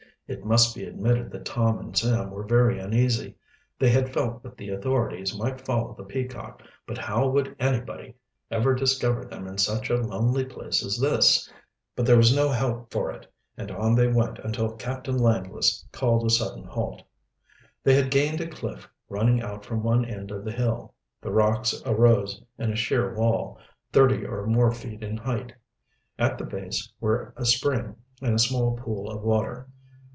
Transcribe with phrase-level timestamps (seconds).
[0.27, 3.35] It must be admitted that Tom and Sam were very uneasy.
[3.77, 8.15] They had felt that the authorities might follow the Peacock, but how would anybody
[8.49, 11.51] ever discover them in such a lonely place as this?
[11.97, 16.25] But there was no help for it, and on they went until Captain Langless called
[16.25, 17.01] a sudden halt.
[17.83, 20.93] They had gained a cliff running out from one end of the hill.
[21.19, 23.59] The rocks arose in a sheer wall,
[23.91, 25.51] thirty or more feet in height.
[26.17, 29.67] At the base were a spring and a small pool of water.